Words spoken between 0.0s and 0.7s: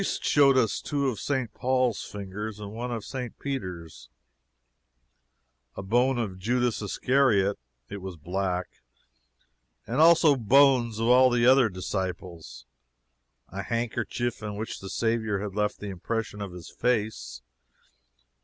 The priests showed